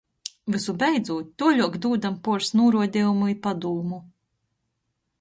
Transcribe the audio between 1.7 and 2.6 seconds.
dūdam puors